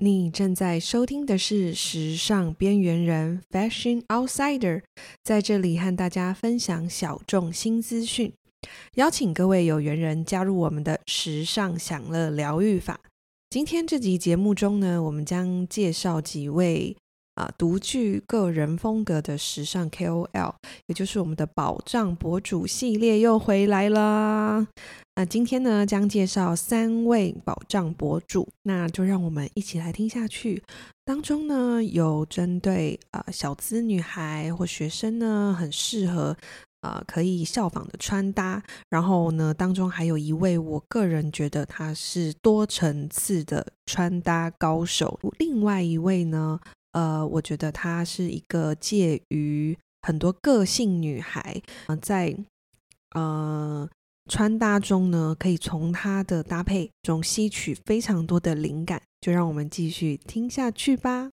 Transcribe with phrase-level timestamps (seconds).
[0.00, 4.82] 你正在收听的是《时尚边缘人》（Fashion Outsider），
[5.24, 8.32] 在这里和大家分享小众新资讯，
[8.94, 13.00] 邀请各位有缘人加入我们的时尚享乐疗愈法。
[13.50, 16.96] 今天这集节目中呢，我们将介绍几位
[17.38, 20.54] 啊独具个人风格的时尚 KOL，
[20.86, 24.66] 也就是我们的宝藏博主系列又回来啦。
[25.14, 30.62] 那今天呢，将介绍三位宝藏博主，那就让我们一起来听下去。
[31.04, 36.36] 当中呢，有针对啊、小资女孩或学生呢，很适合
[36.80, 38.62] 啊、可以效仿的穿搭。
[38.90, 45.18] 然后呢，当中还有一位，我个人觉得她是多层次的穿搭高手。
[45.38, 46.60] 另外一位呢，
[46.98, 52.36] 呃，我觉得她是一个介于很多个性女孩啊、呃，在
[53.14, 53.88] 呃。
[54.30, 61.30] 穿搭中呢，可以从它的搭配中吸取非常多的灵感，就让我们继续听下去吧。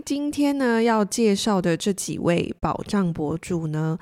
[0.00, 3.98] 今天呢要介绍的这几位宝藏博主呢，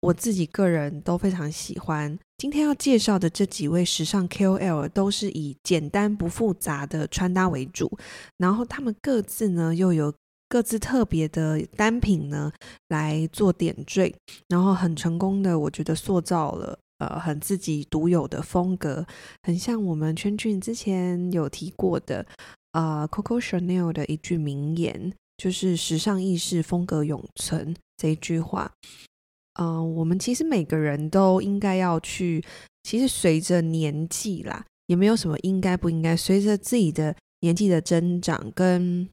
[0.00, 2.18] 我自己个人都非常喜欢。
[2.38, 7.90] 今天要介绍的这几位时尚 KOL 都是以简单不复杂的穿搭为主，
[8.36, 10.12] 然后他们各自呢又有
[10.48, 12.52] 各自特别的单品呢
[12.88, 14.14] 来做点缀，
[14.48, 19.06] 然后很成功的，我觉得塑造了呃很自己独有的风格，
[19.42, 22.26] 很像我们圈圈之前有提过的。
[22.76, 28.70] 啊、，Coco Chanel 的一句名言就是“时尚意识，风格永存”这一句话。
[29.58, 32.44] 嗯、我们其实每个人都应该要去，
[32.82, 36.14] 其实随着年纪啦，也没有什么应该不应该。
[36.14, 39.08] 随着自己的年纪的增长，跟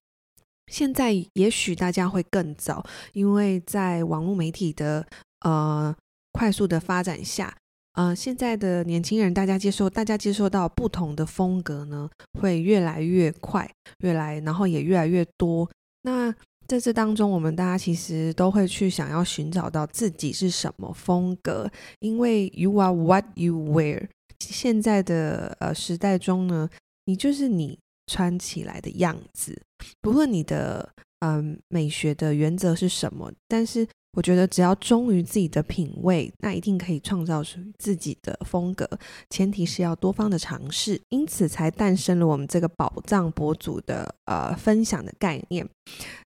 [0.68, 5.08] 现在也许大家会更早，因为在网络媒体的
[5.46, 5.96] 呃
[6.34, 7.56] 快速的发展下。
[7.94, 12.10] 呃，现在的年轻人，大家接受，大家接受到不同的风格呢，
[12.40, 15.70] 会越来越快，越来，然后也越来越多。
[16.02, 16.34] 那
[16.68, 24.08] 在这当中，我们大家其实都会去想要寻找到自己是什么风格，因为 you are what you wear。
[24.40, 26.68] 现在的呃时代中呢，
[27.06, 27.78] 你就是你
[28.08, 29.62] 穿起来的样子，
[30.02, 30.90] 不论你的
[31.20, 33.88] 嗯、美学的原则是什么，但是。
[34.14, 38.88] 我觉得只要忠于自己的品味，那一定可以创造属于自己的风格。
[39.30, 45.68] 前提是要多方的尝试，因此才诞生了我们这个宝藏博主的呃分享的概念。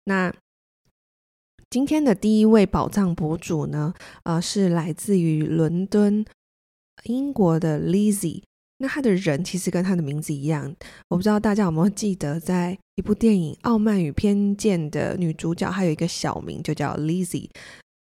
[0.03, 0.33] 那
[1.69, 3.93] 今天的第一位宝藏博主呢，
[4.23, 6.25] 呃，是来自于伦敦
[7.03, 8.43] 英国的 Lizzie。
[8.79, 10.71] 那他的人其实跟他的名字一样，
[11.09, 17.49] 我不知道大家有没有记得，在一部电影《傲慢与偏见》的女主角，还有一个小名就叫 Lizzie。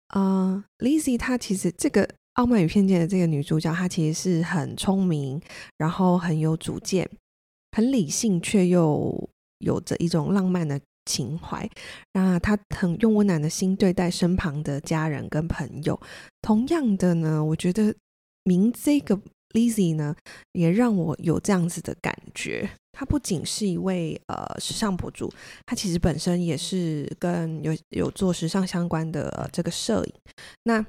[0.08, 5.42] 啊、uh，Lizzie 她其实这个《傲慢与偏见》的这个女主角，她其实是很聪明，
[5.78, 7.10] 然后很有主见，
[7.72, 11.70] 很理性，却又有着一种浪漫的情怀。
[12.12, 15.98] 那她很用温暖的心对待身旁的家人跟朋友。
[16.42, 17.96] 同样的呢，我觉得
[18.44, 19.18] 名这个。
[19.54, 20.16] Lizzie 呢，
[20.54, 22.70] 也让我有这样子的感觉。
[22.92, 25.32] 她不仅是一位呃时尚博主，
[25.66, 30.14] 她其实本身也是跟有有做时尚相关的、呃、这个摄影。
[30.64, 30.86] 那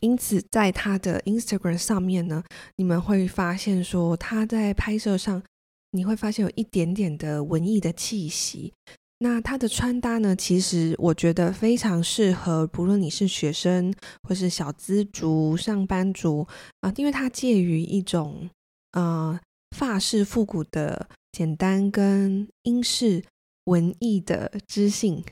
[0.00, 2.42] 因此，在她的 Instagram 上面呢，
[2.76, 5.42] 你们会发现说她在拍摄上，
[5.90, 8.72] 你会发现有一点点的文艺的气息。
[9.20, 13.92] 那她的穿搭呢，其实我觉得非常适合，不论你是学生
[14.22, 16.46] 或是小资族、上班族
[16.80, 18.48] 啊，因为它介于一种
[18.92, 19.38] 呃
[19.76, 23.24] 法式复古的简单跟英式
[23.64, 25.24] 文艺的知性。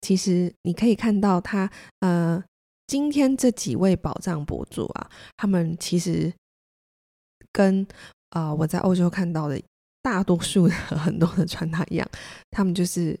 [0.00, 1.68] 其实你可以看到它，
[1.98, 2.42] 呃，
[2.86, 6.32] 今天这几位宝藏博主啊，他们其实
[7.50, 7.84] 跟
[8.30, 9.60] 啊、我在欧洲看到的。
[10.02, 12.08] 大多数的很多的穿搭一样，
[12.50, 13.18] 他们就是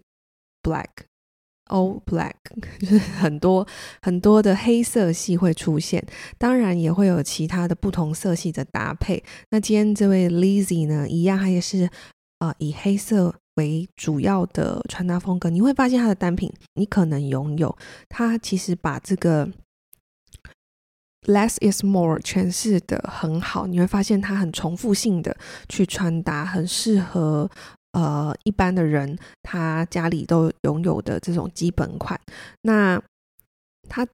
[0.62, 2.34] black，all black，
[2.80, 3.66] 就是很多
[4.00, 6.02] 很多的黑色系会出现，
[6.38, 9.22] 当然也会有其他的不同色系的搭配。
[9.50, 11.84] 那今天这位 Lizzie 呢，一样，她也是
[12.38, 15.50] 啊、呃，以黑色为主要的穿搭风格。
[15.50, 17.76] 你会发现她的单品，你可能拥有，
[18.08, 19.50] 她其实把这个。
[21.28, 23.66] Less is more，诠释的很好。
[23.66, 25.36] 你会发现它很重复性的
[25.68, 27.50] 去穿搭，很适合
[27.92, 32.18] 呃一般的人，他家里都拥有的这种基本款。
[32.62, 32.98] 那
[33.90, 34.06] 他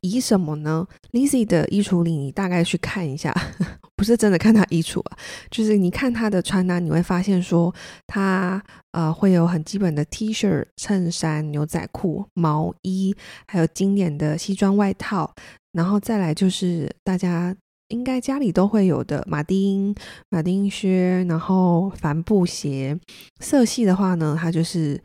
[0.00, 3.34] 以什么呢？Lizzy 的衣橱里，你大概去看一下，
[3.94, 5.18] 不是真的看她衣橱啊，
[5.50, 7.72] 就是你看她的穿搭，你会发现说
[8.06, 13.14] 她呃会有很基本的 T 恤、衬衫、牛仔裤、毛衣，
[13.46, 15.32] 还有经典的西装外套，
[15.72, 17.54] 然后再来就是大家
[17.88, 19.94] 应该家里都会有的马丁
[20.30, 22.98] 马丁靴，然后帆布鞋。
[23.40, 25.00] 色系的话呢，它就是。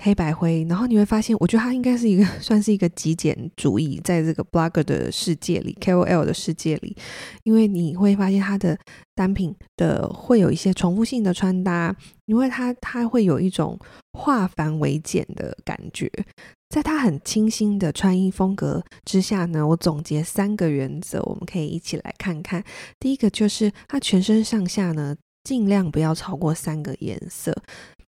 [0.00, 6.96] 黑白灰，然后你会发现，我觉得它应该是一个 算是一个极简主义，在这个 blogger 的世界里，KOL 的世界里，
[7.42, 8.78] 因为你会发现它的
[9.16, 11.94] 单品的会有一些重复性的穿搭，
[12.26, 13.76] 因为它它会有一种
[14.12, 16.08] 化繁为简的感觉，
[16.68, 22.62] 在它很清新的穿衣风格之下呢，我总结三个原则，我们可以一起来看看。
[23.00, 27.52] 第一个就是它全身上下呢，尽量不要超过三个颜色，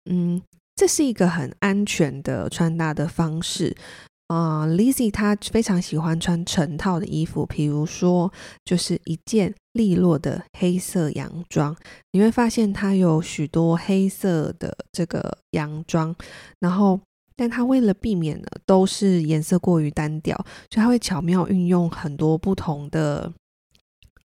[0.07, 0.39] 嗯。
[0.79, 3.75] 这是一个很安全的穿搭的方式
[4.27, 4.65] 啊。
[4.65, 8.31] Lizzy 她非常喜欢穿成套的衣服，比如说
[8.63, 11.75] 就是一件利落的黑色洋装，
[12.13, 16.15] 你会发现她有许多黑色的这个洋装，
[16.61, 16.97] 然后
[17.35, 20.33] 但她为了避免呢都是颜色过于单调，
[20.71, 23.29] 所以她会巧妙运用很多不同的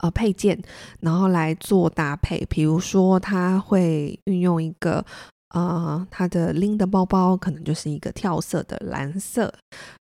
[0.01, 0.63] 呃配件，
[1.01, 2.45] 然后来做搭配。
[2.51, 5.03] 比如说，她会运用一个。
[5.55, 9.53] 呃，他的拎的包包可能就是一个跳色的蓝色，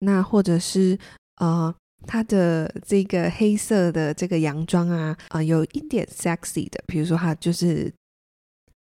[0.01, 0.99] 那或者是
[1.37, 1.75] 呃，
[2.07, 7.93] 他的这个黑色的这个洋装啊，啊、有一点 sexy 的，比如说他就是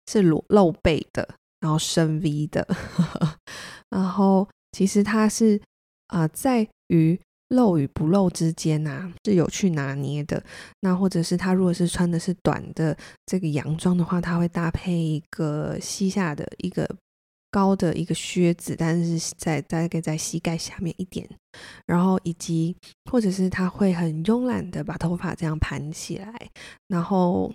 [0.06, 1.28] 是露露背的，
[1.60, 3.36] 然后深 V 的，呵 呵
[3.90, 5.60] 然后其实他是
[6.08, 7.18] 啊、在于。
[7.48, 10.42] 露与不露之间啊，是有去拿捏的。
[10.80, 12.96] 那或者是他如果是穿的是短的
[13.26, 16.88] 这个洋装的话，他会搭配一个膝下的一个
[17.50, 21.28] 高的一个靴子，但是在大概在膝盖下面一点。
[21.86, 22.76] 然后以及
[23.10, 26.50] 或者是他会很慵懒的把头发这样盘起来，
[26.86, 27.52] 然后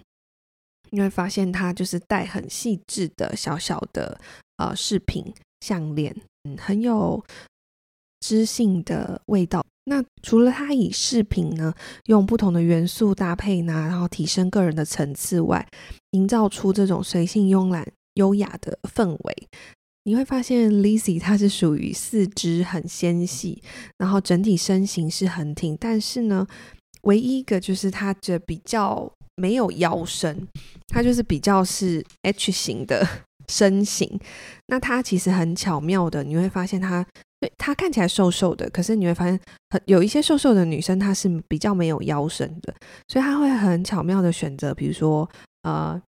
[0.89, 4.19] 你会发现他就是戴很细致的小小的
[4.57, 6.13] 呃饰品项链，
[6.43, 7.23] 嗯，很有
[8.23, 9.61] 知性的味道。
[9.83, 11.73] 那除了它以饰品呢，
[12.05, 15.67] 用不同的元素搭配呢，然后提升个人的层次外，
[16.11, 19.47] 营造出这种随性慵懒、优雅的氛围。
[20.05, 23.61] 你会发现，Lizzy 她是属于四肢很纤细，
[23.97, 26.47] 然后整体身形是很挺，但是呢，
[27.01, 30.47] 唯一一个就是她这比较没有腰身，
[30.87, 33.05] 她就是比较是 H 型的
[33.49, 34.17] 身形。
[34.67, 37.05] 那她其实很巧妙的，你会发现她。
[37.43, 39.37] 对，她看起来瘦瘦的，可是你会发现，
[39.69, 42.73] 很有一些瘦瘦的女生，她是比较没有腰身的，
[43.09, 45.29] 所以她会很巧妙的选择，比如说
[45.63, 46.01] 呃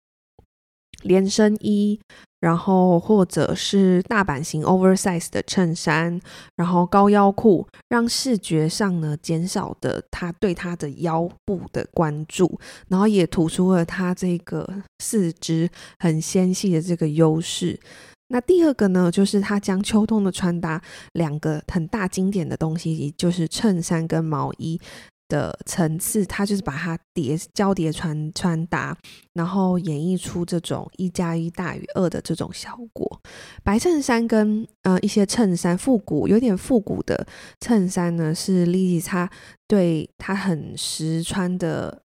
[1.02, 2.00] 连身衣，
[2.40, 6.18] 然后或者是大版型 oversize 的衬衫，
[6.56, 14.66] 然后高腰裤，让视觉上呢减少的她对她的腰部的关注，然后也突出了她这个
[15.00, 17.78] 四肢很纤细的这个优势。
[18.28, 20.82] 那第二个呢，就是他将秋冬的穿搭
[21.14, 24.80] 两个很大经典的东西，就是衬衫跟毛衣
[25.28, 28.98] 的层次，他就是把它叠交叠穿穿搭，
[29.34, 33.22] 然后演绎出这种一加一大于二的这种效果。
[33.64, 37.28] 白衬衫跟呃一些衬衫复古有点复古的
[37.60, 39.30] 衬衫呢，是 Lizzy 她
[39.68, 42.05] 对她很实穿的。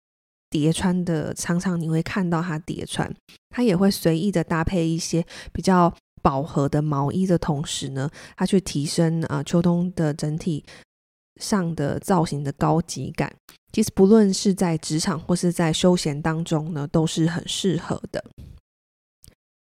[0.51, 3.11] 叠穿的常常你会看到它叠穿，
[3.49, 5.91] 它也会随意的搭配一些比较
[6.21, 10.63] 饱和的毛衣的同时呢，它去提升啊、秋冬的整体
[11.39, 13.33] 上的造型的高级感。
[13.71, 18.23] 其实不论是在职场或是在休闲当中呢，都是很适合的。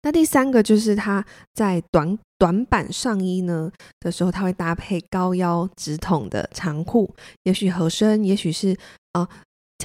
[0.03, 1.25] 那第三个就是它
[1.55, 8.77] 在短短版上衣呢的时候，它会搭配高腰直筒的长裤，也许合身，也许是
[9.13, 9.27] 啊。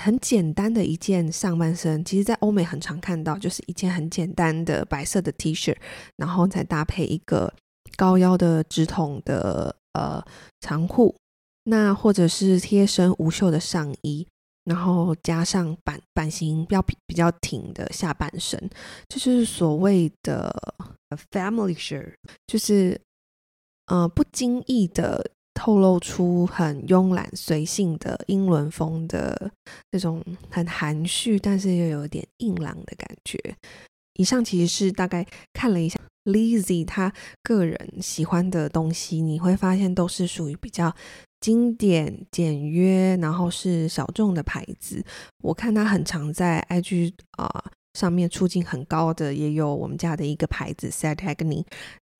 [0.00, 5.76] 很简单的一件上半身，其实，在欧美很常看到，就是一件很简单的白色的 T 恤，
[6.16, 7.52] 然后再搭配一个
[7.96, 10.24] 高腰的直筒的呃
[10.60, 11.14] 长裤，
[11.64, 14.26] 那或者是贴身无袖的上衣，
[14.64, 18.70] 然后加上版版型比较比较挺的下半身，
[19.08, 20.50] 就是所谓的
[21.30, 22.14] family shirt，
[22.46, 23.00] 就是
[23.86, 25.30] 呃不经意的。
[25.60, 29.52] 透露出很慵懒随性的英伦风的
[29.90, 33.38] 这种很含蓄，但是又有点硬朗的感觉。
[34.14, 37.12] 以上其实是大概看了一下 Lizzy 她
[37.42, 40.96] 个人喜欢的东西，你会发现都是属于比较
[41.40, 45.04] 经典简约，然后是小众的牌子。
[45.42, 51.66] 我看她很常在 IG 啊、上面出镜很高的，也有我们家的一个牌子 Sant'Agni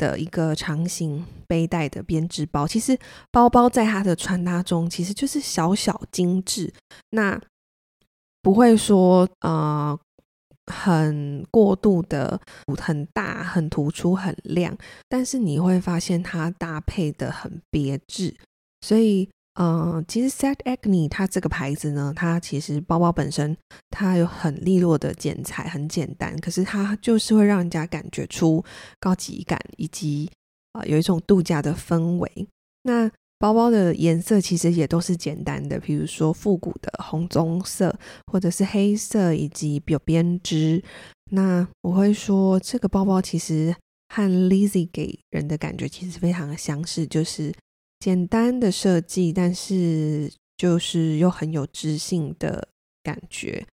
[0.01, 2.67] 的一个长形背带的编织包。
[2.67, 2.99] 其实
[3.31, 6.73] 包包在它的穿搭中其实就是小小精致，
[7.11, 7.39] 那
[8.41, 9.99] 不会说呃
[10.73, 12.41] 很过度的
[12.79, 14.75] 很大、很突出、很亮，
[15.09, 18.35] 但是你会发现它搭配的很别致，
[18.81, 19.29] 所以。
[19.63, 23.55] 嗯、呃，其实 Set Agni 它这个牌子呢，它其实包包本身
[23.91, 28.65] 它有很利落的剪裁，很简单，可是它就是会让人家感觉出
[28.99, 30.31] 高级感，以及
[30.73, 32.49] 啊、呃、有一种度假的氛围。
[32.85, 37.95] 那包包的颜色其实也都是简单的，比如说复古的红棕色，
[38.33, 40.83] 或者是黑色，以及有编织。
[41.33, 43.77] 那我会说，这个包包其实
[44.09, 47.53] 和 Lizzie 给人的感觉其实非常的相似，就是。
[48.01, 52.67] 简单的设计，但是就是又很有知性的
[53.03, 53.65] 感觉。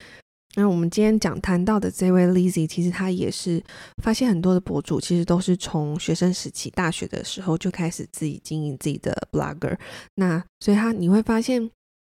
[0.56, 3.62] 那我们今天讲谈到的这位 Lizzy，其实她也是
[4.02, 9.78] 发现很多的博主其实都是从学生时期、大学的时候就开始自己经营自己的 blogger。
[10.14, 11.70] 那所以他你会发现，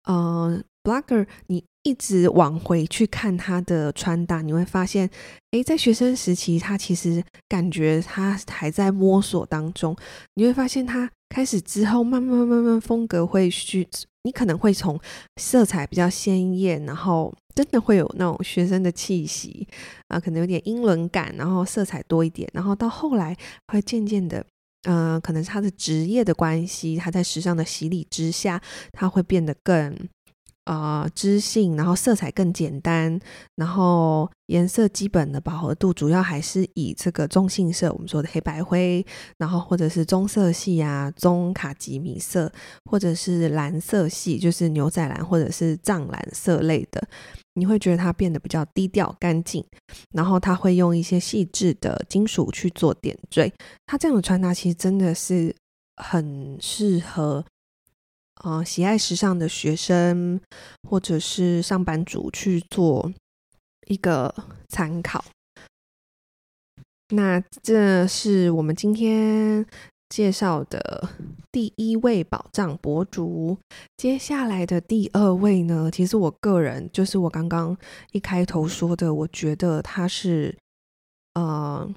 [0.05, 5.07] 呃，blogger 你一直往回去看他的穿搭，你会发现，
[5.51, 9.95] 诶，在学生时期他其实感觉他还在摸索当中。
[10.33, 11.09] 你会发现他。
[11.31, 13.87] 开始之后，慢慢慢慢风格会去，
[14.23, 14.99] 你可能会从
[15.37, 19.65] 色彩比较鲜艳，然后真的会有那种学生的气息
[20.09, 23.33] 啊，可能有点英伦感，然后色彩多一点，然后到后来
[23.69, 24.45] 会渐渐的，
[24.83, 28.61] 嗯、可能是他的职业的关系，他在时尚的洗礼之下，
[28.91, 29.95] 他会变得更。
[30.65, 33.19] 啊、知性，然后色彩更简单，
[33.55, 39.03] 然后颜色基本的饱和度主要还是以这个中性色，我们说的黑白灰，
[39.39, 42.51] 然后或者是棕色系啊，棕卡其米色，
[42.85, 47.05] 或者是蓝色系，就是牛仔蓝或者是藏蓝色类的，
[47.55, 49.65] 你会觉得它变得比较低调干净，
[50.13, 53.51] 然后它会用一些细致的金属去做点缀，
[53.87, 55.55] 它这样的穿搭其实真的是
[55.97, 57.43] 很适合。
[58.43, 60.39] 啊、喜爱时尚的学生
[60.89, 63.11] 或者是上班族去做
[63.87, 64.33] 一个
[64.67, 65.23] 参考。
[67.09, 69.65] 那这是我们今天
[70.09, 71.09] 介绍的
[71.51, 73.57] 第一位宝藏博主。
[73.97, 77.77] 接下来的第二位呢，其实我个人就是我刚刚
[78.11, 80.57] 一开头说的，我觉得他是
[81.35, 81.87] 呃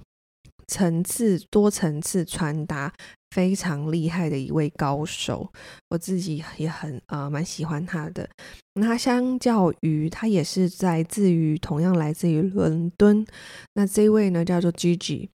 [0.67, 2.93] 层次多层次穿搭。
[3.35, 5.53] 非常厉害的一位高手，
[5.91, 8.31] 我自己也很啊蛮喜欢他的。
[8.75, 13.27] 那他相较于他也是在自于同样来自于伦敦，
[13.75, 15.31] 那这位呢叫做 Gigi。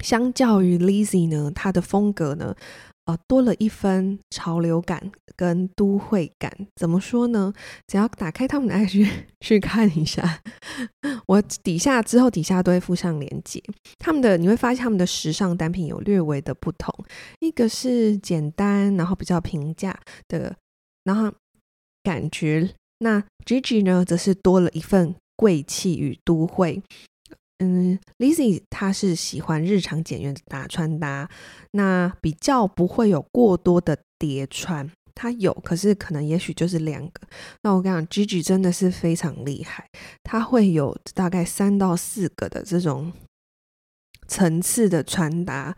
[0.00, 2.54] 相较于 Lizzy 呢，他的风格呢。
[3.06, 7.52] 呃，多了一分潮流感跟都会感，怎么说呢？
[7.86, 9.08] 只要打开他们的 IG
[9.40, 10.42] 去看一下，
[11.26, 13.62] 我底下之后底下都会附上链接。
[13.98, 16.92] 他们的你会发现他们的时尚单品有略微的不同，
[17.38, 19.96] 一个是简单，然后比较平价
[20.26, 20.56] 的，
[21.04, 21.32] 然后
[22.02, 22.70] 感觉。
[22.98, 26.82] 那 Gigi 呢，则是多了一份贵气与都会。
[27.58, 31.28] 嗯，Lizzie 她是喜欢日常简约的搭穿搭，
[31.70, 37.20] 那比较不会有过多的叠穿，她有，可是可能也许就是两个。
[37.62, 39.88] 那我跟你讲，Gigi 真的是非常厉害，
[40.22, 43.12] 她会有大概三到四个的这种
[44.28, 45.74] 层次的穿搭。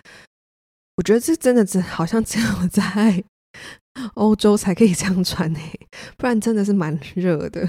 [0.97, 3.23] 我觉得这真的只好像只有在
[4.15, 5.81] 欧洲才可以这样穿诶，
[6.17, 7.69] 不然真的是蛮热的。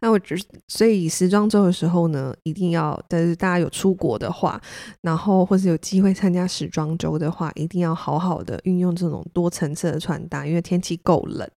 [0.00, 4.60] 那我觉得，所以时装周的时候呢，一定要，但是大家有出国的话，
[5.02, 11.48] 然后或是有机会参加时装周的话，一定要好好的运用这种多层次的穿搭，因为天气够冷。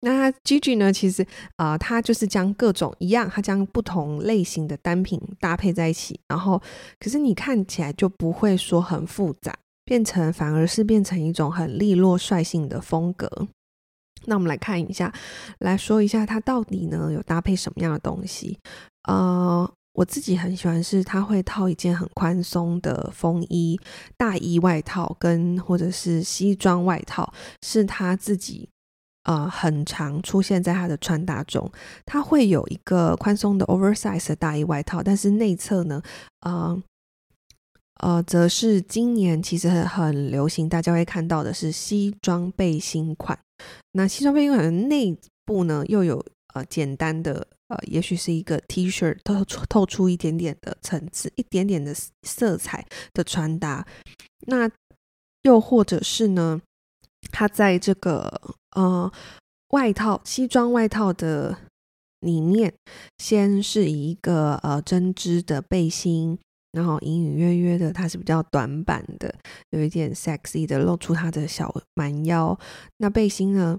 [0.00, 1.22] 那 Gigi 呢，其实
[1.56, 6.60] 啊、呃，他就是将各种一样，他将不同类型的单品搭配在一起，然后
[7.00, 13.48] 可是你看起来就不会说很复杂，变成反而是变成一种很利落率性的风格。
[14.26, 15.12] 那我们来看一下，
[15.58, 18.58] 来说一下它到底呢有搭配什么样的东西？
[19.08, 23.78] 呃，我自己很喜欢是它会套一件很宽松的风衣、
[24.16, 28.68] 大衣外套跟或者是西装外套，是他自己
[29.24, 31.70] 呃很常出现在他的穿搭中。
[32.06, 36.02] 它会有一个宽松的 oversize 的大衣外套，但是内侧呢，
[36.40, 36.82] 呃
[38.00, 43.38] 呃，则是今年其实很流行，大家会看到的是西装背心款。
[43.92, 53.86] 那西装背心款的内部呢，又有呃简单的呃，也许是一个 T 恤，透出透出一点点的层次，一点点的色彩的穿搭。
[54.46, 54.70] 那
[55.42, 56.60] 又或者是呢，
[57.30, 58.40] 它在这个
[58.76, 59.10] 呃
[59.70, 61.58] 外套西装外套的
[62.20, 62.74] 里面，
[63.18, 66.38] 先是一个呃针织的背心。
[66.74, 69.34] 然后隐隐约约的它是比较短版的，
[69.70, 72.58] 有一点 sexy 的，露出它的小蛮腰。
[72.98, 73.78] 那背心呢，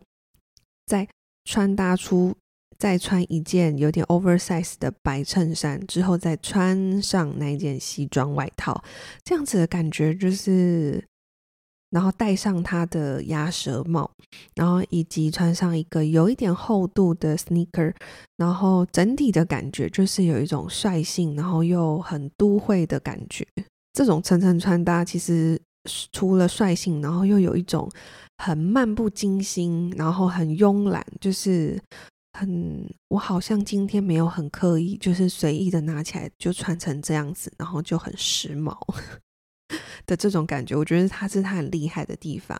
[0.86, 1.08] 再
[1.44, 2.36] 穿搭出，
[2.80, 8.84] 再穿一件有点 oversize 的白衬衫之后，再穿上那一件西装外套，
[9.24, 11.04] 这样子的感觉就是。
[11.96, 14.12] 然后戴上他的鸭舌帽，
[14.54, 17.94] 然后以及穿上一个有一点厚度的 sneaker，
[18.36, 23.48] 然后整体的感觉就是有一种率性，然后又很都会的感觉。
[23.94, 25.58] 这种层层穿搭其实
[26.12, 27.90] 除了率性，然后又有一种
[28.40, 31.82] 很漫不经心，然后很慵懒，就是
[32.38, 38.76] 很我好像今天没有很刻意，就是随意的拿起来就穿成这样子，然后就很时髦。
[40.06, 42.60] 的这种感觉，我觉得他是他很厉害的地方，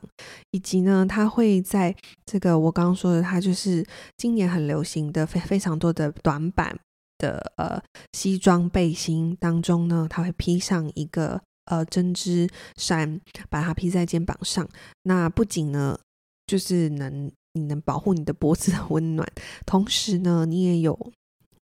[0.52, 1.96] 以及呢，他会在
[2.26, 3.86] 这个我刚刚说的，他就是
[4.18, 6.78] 今年很流行的非非常多的短版
[7.18, 7.82] 的呃
[8.14, 14.68] 西装背心当中呢，他会披上一个呃针织衫，把它披在肩膀上。
[15.04, 16.00] 那不仅呢，
[16.48, 19.28] 就是能你能保护你的脖子的温暖，
[19.66, 21.12] 同时呢，你也有。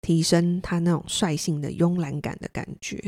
[0.03, 3.01] 提升他那种率性的慵懒感的感觉，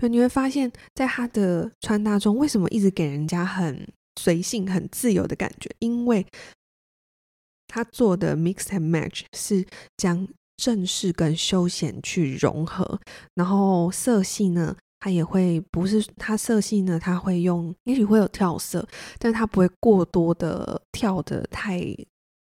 [0.00, 3.88] 你会发现在他的穿搭中，为什么一直给人家很
[4.20, 5.70] 随性、很自由的感觉？
[5.78, 6.26] 因为
[7.68, 9.64] 他做的 mix and match 是
[9.96, 10.26] 将
[10.56, 13.00] 正式跟休闲去融合，
[13.34, 18.86] 然后色系呢，他也会不是他色系呢，他会用，也许会有跳色，
[19.20, 21.80] 但他不会过多的跳得太。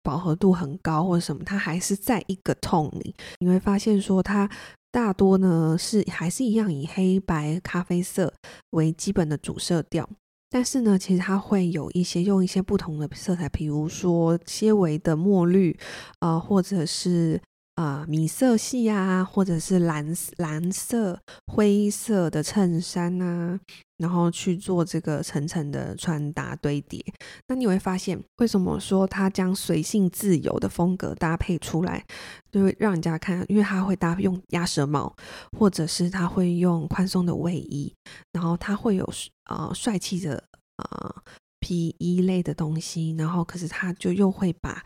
[0.09, 3.15] 饱和度很高或者什么，它还是在一个 tone 里。
[3.41, 4.49] 你会发现说，它
[4.91, 8.33] 大多呢是还是一样以黑白、咖啡色
[8.71, 10.09] 为基本的主色调，
[10.49, 15.79] 但是呢，其实它会有一些用一些不同的色彩，比如说些微的墨绿
[16.21, 17.39] 啊、呃，或者是。
[17.79, 20.05] 啊、呃，米色系啊，或者是蓝
[20.39, 23.61] 蓝色、灰色的衬衫啊，
[23.99, 27.05] 然后去做这个层层的穿搭堆叠。
[27.47, 32.05] 那你会发现，为什么说他将随性自由的风格搭配出来，
[32.51, 35.15] 就会让人家看，因为他会搭用鸭舌帽，
[35.59, 37.95] 或者是他会用宽松的卫衣，
[38.33, 39.09] 然后他会有
[39.51, 40.43] 呃帅气的
[40.77, 41.23] 呃
[41.61, 44.83] 皮衣类的东西，然后可是他就又会把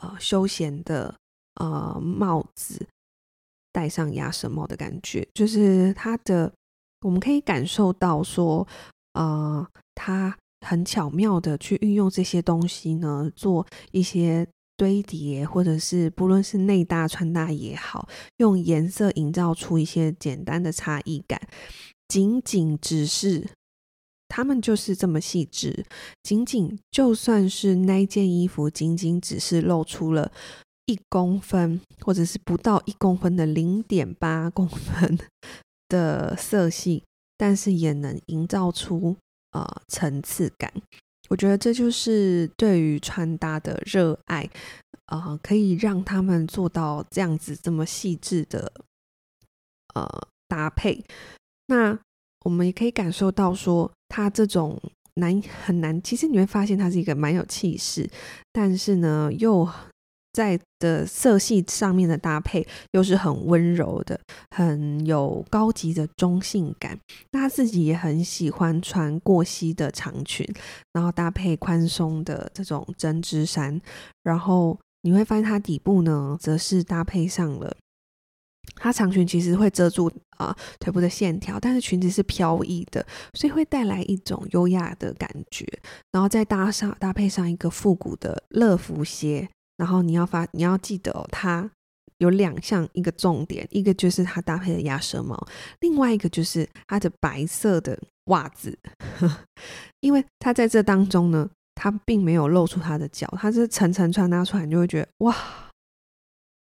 [0.00, 1.14] 呃休闲的。
[1.60, 2.86] 呃，帽子
[3.72, 6.52] 戴上鸭舌帽的感觉，就是他的，
[7.00, 8.66] 我们可以感受到说，
[9.12, 18.08] 呃，它很巧妙的去运用这些东西呢，做一些堆叠，或者是不论是内搭穿搭也好，
[18.38, 21.40] 用颜色营造出一些简单的差异感，
[22.08, 23.48] 仅仅只是
[24.28, 25.84] 他们就是这么细致，
[26.22, 30.32] 仅仅就算是那件衣服，仅仅只是露出了。
[30.86, 35.18] 一公分，或者是不到一公分的零点八公分
[35.88, 37.02] 的色系，
[37.36, 39.16] 但是也能营造出
[39.52, 40.72] 呃层次感。
[41.28, 44.48] 我觉得这就是对于穿搭的热爱，
[45.06, 48.72] 呃，可以让他们做到这样子这么细致的
[49.94, 50.06] 呃
[50.46, 51.04] 搭配。
[51.66, 51.98] 那
[52.44, 54.80] 我们也可以感受到说，他这种
[55.14, 58.08] 难很难，其实你会发现他是一个蛮有气势，
[58.52, 59.68] 但是呢又。
[60.38, 64.20] 在的色系上面的搭配又是很温柔的，
[64.54, 66.96] 很有高级的中性感。
[67.32, 70.46] 那他自己也很喜欢穿过膝的长裙，
[70.92, 73.80] 然后搭配宽松的这种针织衫。
[74.22, 77.76] 然后你会发现它底部呢，则是搭配上了
[78.76, 85.66] 它长裙，其实会遮住啊、腿部的线条，但是裙子是飘逸的，所以会带来一种优雅的感觉。
[86.12, 89.48] 然后再搭上搭配上一个复古的乐福鞋。
[89.78, 91.70] 然后你要发，你要记得哦，它
[92.18, 95.48] 有两项，一个重点，一个就是它搭配的鸭舌帽，
[95.80, 98.76] 另外一个就是它的白色的袜子，
[100.00, 105.34] 因为它在这当中呢，它并没有露出它的脚，它是层层穿搭出来，你就会觉得哇，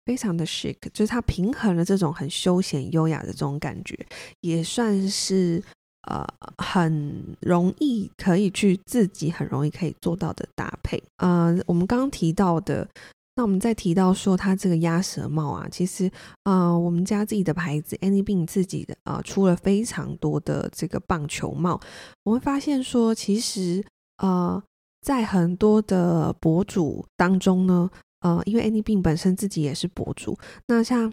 [0.07, 3.99] 非常的 chic，就是它平衡了这种很休闲优雅的这种感觉，
[4.41, 5.63] 也算是。
[6.09, 11.03] 呃，很容易可以去自己很容易可以做到的搭配。
[11.19, 12.89] 呃，我们刚刚提到的，
[13.37, 16.11] 那我们再提到说，它这个鸭舌帽啊，其实
[16.45, 21.79] 呃，我们家自己的牌子 Anybeam 自己的啊、出了非常多的这个棒球帽。
[22.25, 23.85] 我会发现说，其实
[24.23, 24.63] 呃，
[25.03, 31.13] 在很多的博主当中呢，呃，因为 Anybeam 本身自己也是博主，那像。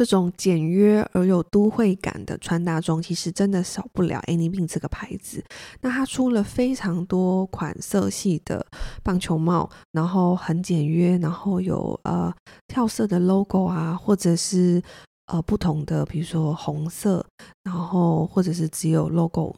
[0.00, 5.44] 这种简约而有都会感的穿搭中，其实真的少不了 Anybeam 这个牌子。
[5.82, 8.66] 那它出了非常多款色系的
[9.02, 12.34] 棒球帽，然后很简约，然后有呃
[12.66, 14.82] 跳色的 logo 啊，或者是
[15.26, 17.22] 呃不同的，比如说红色，
[17.64, 19.54] 然后或者是只有 logo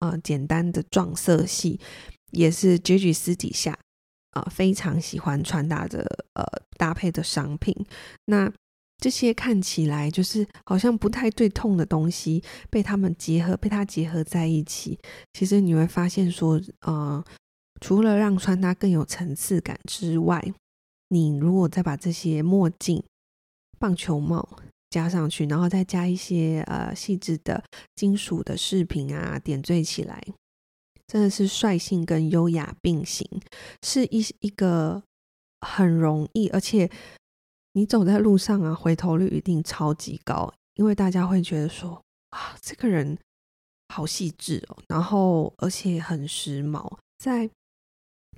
[0.00, 1.80] 啊、呃、简单的撞色系，
[2.32, 3.78] 也是 Gigi 私底下
[4.32, 6.44] 啊、非常喜欢穿搭的呃
[6.76, 7.74] 搭配的商品。
[8.26, 8.52] 那
[8.98, 14.98] 这些看起来就是好像不太对痛的东西，被他们结合，被它结合在一起，
[15.34, 17.22] 其实你会发现说，呃，
[17.80, 20.42] 除了让穿搭更有层次感之外，
[21.10, 23.04] 你如果再把这些墨镜、
[23.78, 27.62] 棒球帽加上去，然后再加一些呃细致的
[27.96, 30.24] 金属的饰品啊，点缀起来，
[31.06, 33.28] 真的是率性跟优雅并行，
[33.82, 35.02] 是一一个
[35.60, 36.90] 很容易，而且。
[37.76, 43.18] 你走在路上啊，回头率一定超级高，因为大家会觉得说啊，这个人
[43.88, 46.90] 好细致哦，然后而且很时髦。
[47.18, 47.50] 在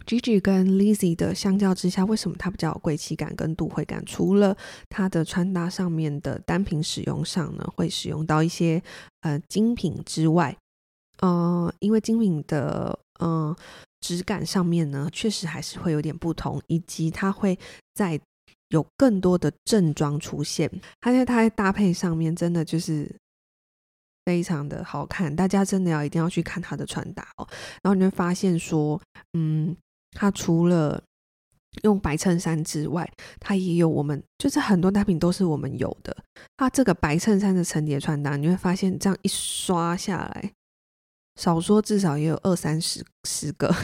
[0.04, 4.04] Gigi 跟 Lizzy 的相较之下，为什么他比较有贵气感跟都会感？
[4.04, 4.56] 除了
[4.88, 8.82] 他的穿搭上面的单品使用上呢，会使用到一些
[9.20, 10.56] 呃精品之外，
[11.20, 13.56] 呃，因为精品的嗯、呃、
[14.00, 17.56] 质感上面呢，确实还是会有点不同，以及它会
[17.94, 18.20] 在。
[18.68, 23.10] 有更多的正装出现，它在它在搭配上面真的就是
[24.24, 27.48] 非常的好看，大家真的要一定要去看它的穿搭哦。
[27.82, 29.00] 然后你会发现说，
[29.32, 29.76] 嗯，
[30.12, 31.02] 它除了
[31.82, 36.14] 用白衬衫之外，它也有我们就是很多单品都是我们有的。
[36.56, 40.52] 它这个白衬衫的层叠穿搭，你会发现这样一刷下来，
[41.36, 43.74] 少说至少也有二三十十个。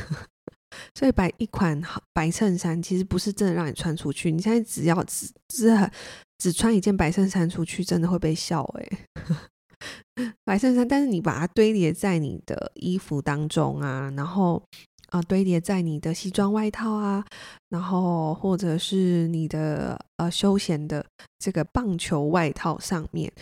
[0.94, 1.80] 所以白一款
[2.12, 4.30] 白衬衫其实不是真的让你穿出去。
[4.30, 5.90] 你现在只要只只
[6.38, 8.98] 只穿一件白衬衫出去，真的会被笑诶。
[10.44, 14.62] 白衬衫，但是你把它堆叠在你的衣服当中啊，然后
[15.10, 17.24] 啊、堆叠在你的西装外套啊，
[17.68, 21.04] 然后或者是你的呃休闲的
[21.38, 23.32] 这个棒球外套上面，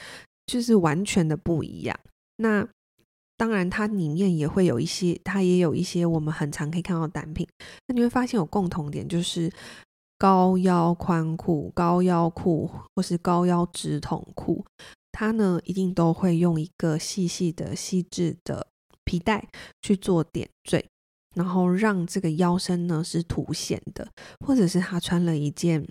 [0.47, 1.99] 就是完全的不一样。
[2.37, 2.69] 那。
[3.43, 7.45] 当然，它里面也会有一些，它也有一些我们很常可以看到的单品。
[7.89, 9.51] 那你会发现有共同点，就是
[10.17, 14.65] 高腰宽裤、高腰裤或是高腰直筒裤，
[15.11, 18.65] 它呢一定都会用一个细细的、细致的
[19.05, 19.49] 皮带
[19.81, 20.87] 去做点缀，
[21.35, 24.09] 然后让这个腰身呢是凸显的，
[24.47, 25.85] 或者是他穿了一件，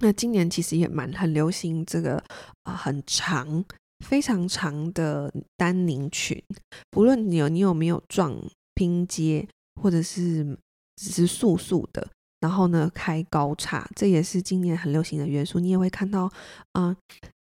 [0.00, 2.20] 那今年其实也蛮很流行这个
[2.64, 3.64] 啊、很长。
[4.02, 6.42] 非常长的丹宁裙，
[6.90, 8.36] 不论你有你有没有撞
[8.74, 9.48] 拼接，
[9.80, 10.58] 或者是
[10.96, 12.06] 只是素素的，
[12.40, 15.58] 然后呢开高叉，这也是今年很流行的元素。
[15.58, 16.30] 你也会看到，
[16.72, 16.94] 啊、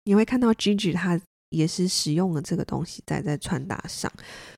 [0.05, 1.19] 你会看到 Gigi 它
[1.49, 4.09] 也是使用了这个东西在在穿搭上。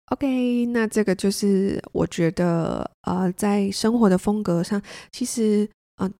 [0.07, 4.79] OK，那这个就是我觉得，呃，在生活的风格上，
[5.11, 6.11] 其实，呃，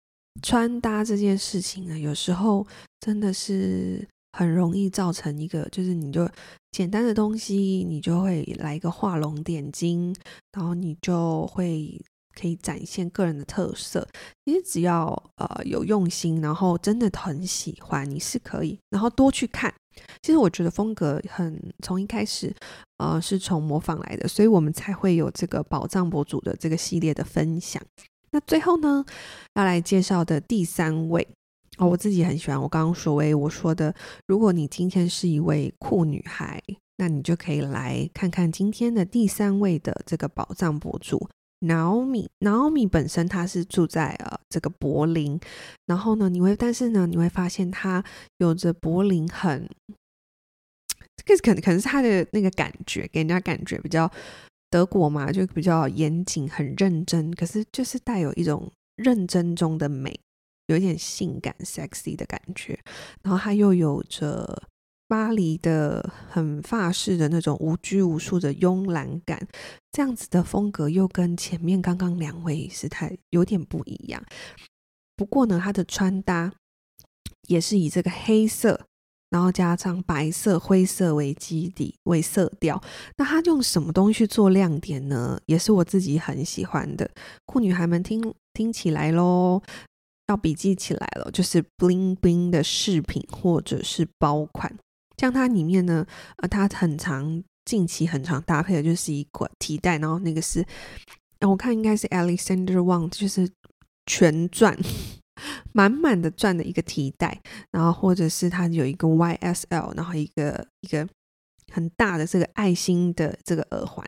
[0.42, 2.66] 穿搭这件事情呢，有时候
[3.00, 4.08] 真的是。
[4.36, 6.28] 很容易造成一个，就是你就
[6.72, 10.14] 简单的东西，你就会来一个画龙点睛，
[10.52, 12.02] 然后你就会
[12.36, 14.08] 可以展现个人的特色。
[14.44, 19.72] 其实只要呃有用心，然后真的很喜欢，你是可以，然后多去看。
[20.24, 22.52] 其实我觉得风格很从一开始
[22.98, 27.80] 呃是从模仿来的，所以我们才会有这个宝藏博主的这个系列的分享。
[28.32, 29.06] 那最后呢，
[29.54, 31.28] 要来介绍的第三位。
[31.78, 32.62] 哦，我自己很喜欢。
[32.62, 33.94] 我刚刚说，诶，我说的，
[34.28, 36.62] 如果你今天是一位酷女孩，
[36.98, 41.28] 那你就可以来看看今天的第三位的这个宝藏博主
[41.62, 42.28] Naomi。
[42.40, 45.40] Naomi 本身她是住在呃这个柏林，
[45.88, 48.04] 然后呢，你会但是呢，你会发现她
[48.38, 49.68] 有着柏林很，
[51.18, 54.10] 这个可能可能是她的那个感觉，给人家感觉比较
[54.70, 60.20] 德国嘛，就比较严谨、很认真，可是就是带有一种认真中的美。
[60.74, 62.78] 有点性感、sexy 的感觉，
[63.22, 64.64] 然后它又有着
[65.08, 69.48] 巴黎的很法式的那种无拘无束的慵懒感，
[69.92, 74.24] 这样子的风格又跟前面刚刚两位是太有点不一样。
[75.16, 76.52] 不过呢，它的穿搭
[77.48, 78.88] 也是以这个黑色，
[79.30, 82.82] 然后加上白色、灰色为基底为色调。
[83.18, 85.40] 那它用什么东西去做亮点呢？
[85.46, 87.08] 也是我自己很喜欢的。
[87.46, 89.62] 酷女孩们听听起来喽。
[90.34, 94.76] 要笔记起来了，就是 bling bling 的饰品或者是包款，
[95.18, 96.06] 像它里面呢，
[96.38, 100.66] 呃，它很常近期很常搭配的就是一个提袋，然后那个是，
[101.42, 103.48] 我看应该是 Alexander Wang，就是
[104.08, 104.76] 全钻，
[105.72, 107.40] 满满的钻的一个提袋，
[107.72, 111.08] 然后或者是它有一个 YSL，然后一个一个
[111.74, 114.06] 很大的这个爱心的这个耳环。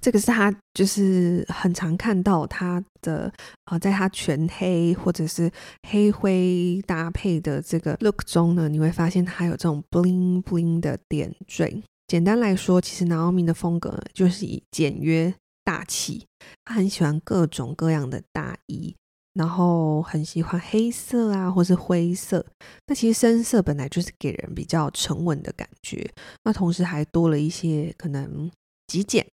[0.00, 3.32] 这个是他就是很常看到他的
[3.64, 5.50] 啊、在他全黑或者是
[5.88, 11.82] 黑灰搭配的这个 look 中呢，你会发现他有这种 bling bling 的点缀。
[12.06, 15.32] 简单来说，其实 Naomi 的风格，就是以简约
[15.62, 16.26] 大气。
[16.64, 18.96] 他很喜欢各种各样的大衣，
[19.34, 22.44] 然后很喜欢黑色啊，或是灰色。
[22.86, 26.10] 那其实深色本来就是给人比较沉稳的感觉，
[26.44, 28.50] 那同时还多了一些可能
[28.86, 29.26] 极简。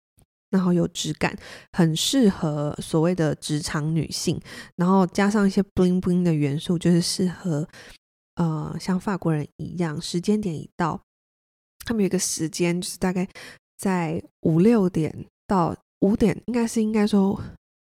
[0.49, 1.37] 然后有质感，
[1.73, 4.41] 很适合所谓的职场女性。
[4.77, 7.69] 然后加上一些 bling bling 的元素，就是适合
[8.37, 10.99] 呃像法国人一样，时间点一到，
[11.85, 13.29] 他们有一个时间，就是大概
[13.77, 17.39] 在五六点到五点，应该是应该说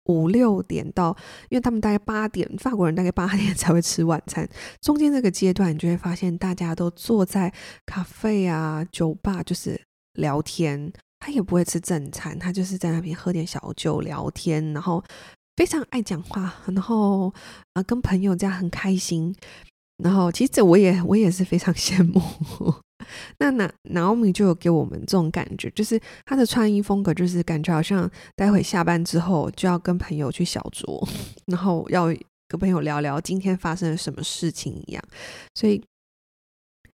[0.05, 1.15] 五六点到，
[1.49, 4.47] 因为他们大概八点，法国人大概八点才会吃晚餐。
[4.81, 7.53] 中间这个阶段，你就会发现大家都坐在
[7.85, 9.81] 咖啡啊、酒吧，就是
[10.13, 10.91] 聊天。
[11.25, 15.01] 他也不会吃正餐，他就是在那边喝点小酒聊天，然后
[15.55, 17.33] 非常爱讲话，然后
[17.71, 19.33] 啊、跟朋友这样很开心，
[20.03, 22.21] 然后其实这我也我也是非常 羡慕。
[23.37, 31.07] 那那 Naomi 就有给我们这种感觉，就是他的穿衣风格就是感觉好像待会下班之后就要跟朋友去小酌，
[31.47, 32.05] 然后要
[32.47, 35.03] 跟朋友聊聊今天发生了什么事情一样，
[35.55, 35.83] 所以。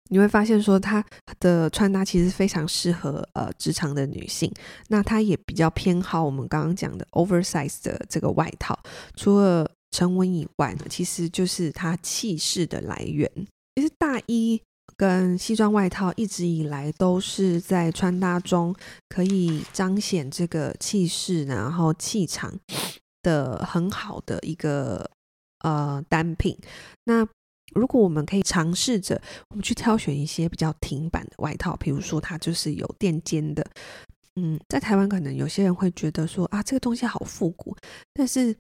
[0.09, 1.05] 你会发现，说她
[1.40, 4.49] 的穿搭其实非常适合呃职场的女性。
[4.87, 8.79] 那她也比较偏好我们刚刚讲的 oversize 的这个外套。
[9.16, 13.29] 除了沉稳以外呢，其实就是她气势的来源。
[13.75, 14.62] 其实大衣
[14.97, 18.75] 跟西装外套一直以来都是在穿搭中
[19.09, 22.59] 可以彰显这个气势，然后气场
[23.23, 25.11] 的很好的一个
[25.61, 26.57] 呃单品。
[27.05, 27.27] 那
[27.75, 33.67] 如果我们可以尝试着，我们去挑选一些比较挺版的外套，比如说它就是有垫肩的，
[34.37, 37.77] 嗯，在台湾可能有些人会觉得说啊，这个东西好复古，
[38.15, 38.57] 但是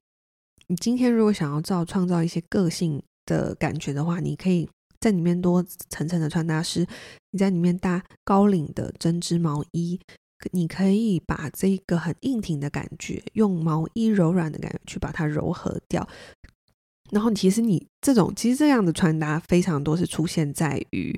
[0.66, 4.68] 你今天如果想要造创造一些个性的感觉的话，你可以
[5.00, 6.86] 在里面多层层的穿搭师，
[7.30, 10.00] 你在里面搭高领的针织毛衣，
[10.52, 16.06] 你可以把这个很硬挺的感觉，用毛衣柔软的感觉去把它柔和掉。
[17.10, 21.16] 然后，其实你这种其实这样的穿搭非常多是出现在于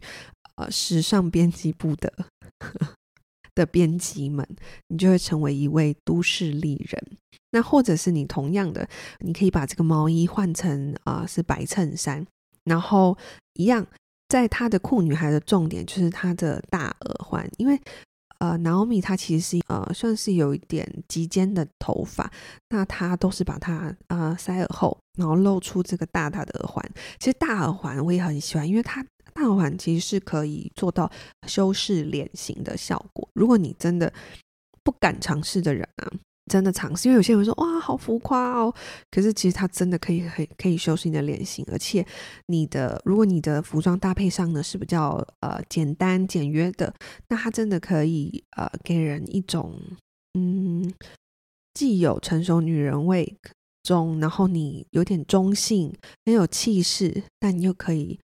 [0.57, 2.12] 呃时尚编辑部的
[3.55, 4.47] 的编辑们，
[4.88, 7.17] 你就会成为一位都市丽人。
[7.53, 8.87] 那或者是你同样的，
[9.21, 12.27] 你可以把这个毛衣换成啊、是白衬衫，
[12.64, 13.17] 然后
[13.59, 13.87] 一样，
[14.29, 17.79] 在她的酷女孩的重点就是她的大耳环，因为。
[18.40, 22.31] 呃，Naomi 她其实是呃算是有一点及肩的头发，
[22.68, 26.90] 那她都是把它呃塞耳后，然后露出这个大大的耳环。
[27.18, 31.11] 其实大耳环我也很喜欢，因为它大耳环其实是可以做到
[31.49, 33.29] 修饰脸型的效果。
[33.33, 34.12] 如果你真的
[34.85, 36.12] 不敢尝试的人啊。
[36.49, 38.75] 真的尝试，因为有些人会说哇，好浮夸哦。
[39.11, 42.05] 可是其实它真的可以，可以，可以修饰你的脸型，而且
[42.47, 46.93] 你的，如果你的服装搭配上呢是比较呃简单简约的，
[47.29, 49.79] 那它真的可以呃给人一种
[50.35, 50.93] 嗯
[51.75, 53.37] 既有成熟女人味
[53.83, 58.19] 中，然后你有点中性，很有气势，但你又可以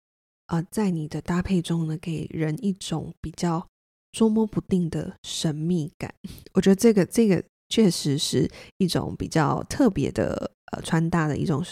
[0.47, 3.67] 呃在你的搭配中呢给人一种比较
[4.11, 6.13] 捉摸不定的神秘感。
[6.53, 7.43] 我觉得这个这个。
[7.73, 11.65] 确实是一种比较特别的呃穿搭的一种，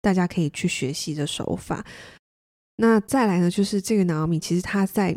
[0.00, 1.84] 大家可以去学习的手法。
[2.76, 5.16] 那再来呢，就是这个 Naomi，其实他在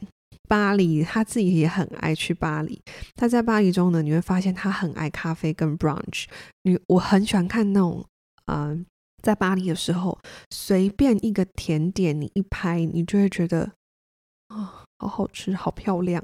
[0.50, 2.82] 巴黎，他自己也很爱去巴黎。
[3.16, 6.26] 他在巴黎中呢，你会发现他很爱咖啡跟 brunch。
[6.64, 8.04] 你我很喜欢看那种，
[8.48, 8.84] 嗯、
[9.22, 10.18] 在巴黎的时候，
[10.50, 13.74] 随便一个甜点你一拍，你就会觉得。
[14.50, 16.24] 哦好好吃，好漂亮，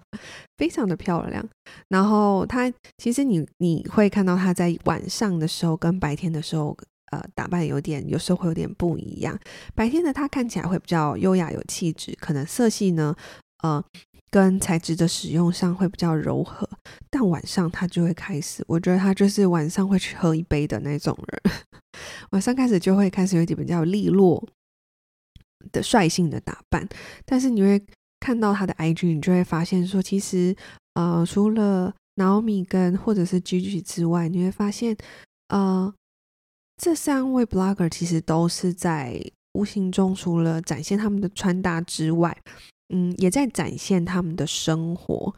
[0.56, 1.46] 非常的漂亮。
[1.88, 6.74] 然后他其实你你会看到他在晚上的时候跟白天的时候，
[7.12, 9.38] 呃，打扮有点有时候会有点不一样。
[9.74, 13.14] 白天的他看起来会比较优雅有气质，可能色系呢，
[13.62, 13.84] 呃，
[14.30, 16.66] 跟材质的使用上会比较柔和。
[17.10, 21.52] 但晚上他就会开始，我觉得他就是晚上会去喝一杯的那种人。
[22.30, 24.42] 晚上开始就会开始有点比较利落
[25.70, 26.88] 的率性的打扮，
[27.26, 27.84] 但是你会。
[28.24, 30.56] 看到他的 IG，你就会发现说，其实，
[30.94, 34.96] 呃，除了 Naomi 跟或者是 Gigi 之外，你会发现，
[35.48, 35.92] 呃，
[36.78, 42.34] 这三位 Blogger 其实都是在无形中，除了展现他们的穿搭之外，
[42.94, 45.36] 嗯，也在展现他们的生活。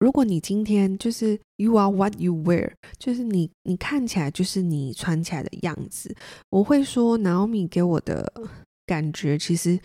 [0.00, 6.12] 如果你今天就是 You are what you wear，就是你你看起来就是你穿起来的样子。
[6.50, 8.32] 我会说，Naomi 给我的
[8.84, 9.78] 感觉其实。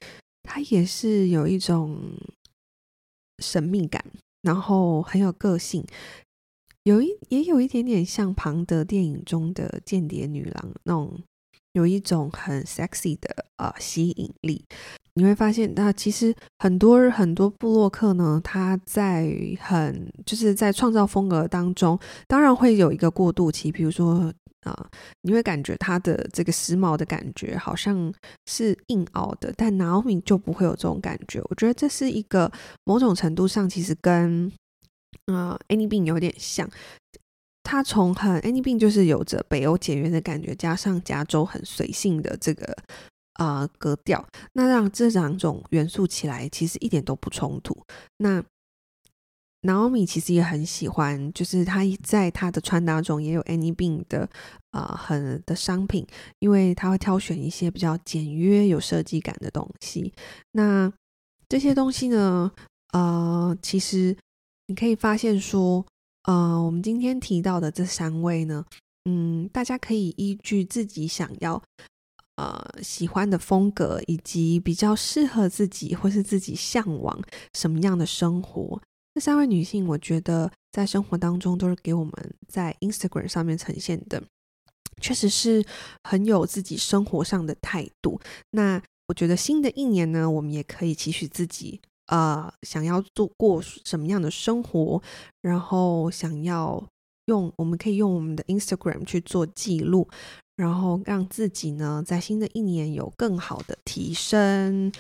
[0.44, 2.14] 它也是有一种
[3.40, 4.04] 神秘感，
[4.42, 5.84] 然后很有个性，
[6.84, 11.20] 有一也有一点点像庞德电影中的间谍女郎那种，
[11.72, 14.64] 有一种很 sexy 的呃吸引力。
[15.16, 24.34] 你会发现，那其实很多很多部落客呢，他在很就是在创造风格当中，当然会有一个过渡期，比如说。
[24.64, 24.90] 啊、
[25.22, 28.14] 你会感觉他的这个时髦的感觉好像
[28.46, 31.42] 是硬凹的，但 Naomi 就不会有这种感觉。
[31.50, 32.52] 我觉得这是一个
[32.86, 34.52] 某种程度上其实跟
[35.26, 36.70] 呃 Annie Bean 有点像，
[37.64, 42.76] 他从很 Annie Bean 就是有着北欧简约的感觉，加上加州很随性的这个、
[43.40, 47.76] 呃、格调，那让这两种元素起来其实一点都不冲突。
[48.18, 48.44] 那
[49.64, 54.30] Naomi 其实也很喜欢，就是他在他的穿搭中也有 Any Bean 的
[54.72, 56.06] 啊、呃、很的商品，
[56.40, 60.14] 因为他会挑选一些比较简约、有设计感的东西。
[60.52, 60.92] 那
[61.48, 62.52] 这些东西呢，
[62.92, 64.16] 呃，其实
[64.68, 65.86] 你可以发现说，
[66.24, 68.66] 呃，我们今天提到的这三位呢，
[69.06, 71.62] 嗯，大家可以依据自己想要
[72.36, 77.22] 呃喜欢的风格，以及比较适合自己或是自己向往
[77.54, 78.82] 什么样的生活。
[79.14, 82.14] 这三位女性，我觉得在生活当中都是给我们
[82.48, 84.24] 在 Instagram 上面呈现的，
[85.00, 85.64] 确实是
[86.04, 88.20] 很有自己生活上的态度。
[88.52, 95.00] 那我觉得新的一年呢，我们也可以期许自己，呃，想要做过什么样的生活，
[95.42, 96.84] 然后想要
[97.26, 100.08] 用，我们可以用我们的 Instagram 去做记录，
[100.56, 104.92] 然后让自己呢，在新的一年有更好的提升。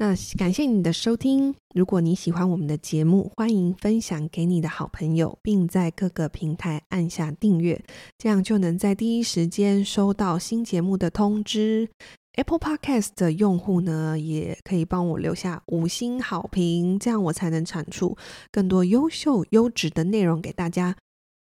[0.00, 1.54] 那感谢你的收听。
[1.74, 7.78] 如果你喜欢我们的节目，欢迎分享给你的好朋友，并在各个平台按下订阅，
[8.16, 11.90] 这样就能在第一时间收到新节目的通知。
[12.36, 18.16] Apple Podcast 的用户呢，也可以帮我留下五星好评，这样我才能产出
[18.50, 20.96] 更多优秀优质的内容给大家。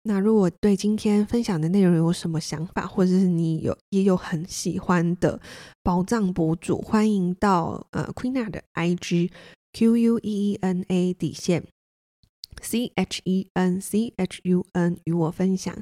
[0.03, 5.41] 那如果对今天分享的内容有什么想法，或者是你有也有很喜欢的
[5.83, 9.31] 宝藏博主，欢迎到呃 Queena 的 IG
[9.73, 11.67] Q U E E N A 底线
[12.63, 15.77] C H E N C H U N 与我分享。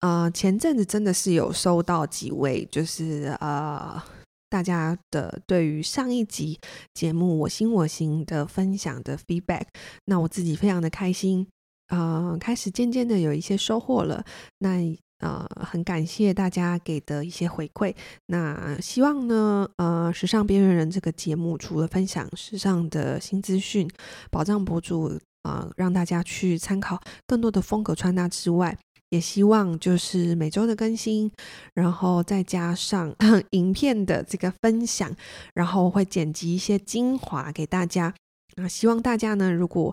[0.00, 4.02] 呃，前阵子真的是有收到几位，就是呃
[4.50, 6.60] 大家的对于上一集
[6.92, 9.64] 节目我行我行的分享的 feedback，
[10.04, 11.46] 那我自己非常的开心。
[11.88, 14.24] 呃，开始渐渐的有一些收获了。
[14.58, 17.92] 那呃，很感谢大家给的一些回馈。
[18.26, 23.90] 那希望呢，呃，时尚边缘人这个节目除了分享时尚的新资讯、
[24.30, 31.28] 保障博主啊、让大家去参考更多的风格穿搭之外，也希望就是每周的更新，
[31.74, 33.12] 然后再加上
[33.50, 35.12] 影片的这个分享，
[35.54, 38.14] 然后会剪辑一些精华给大家。
[38.54, 39.92] 那希望大家呢，如果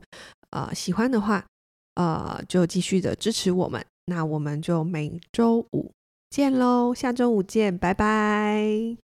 [0.52, 1.46] 呃喜欢的话，
[1.96, 5.92] 呃，就继续的支持我们，那我们就每周五
[6.30, 9.05] 见喽，下周五见，拜拜。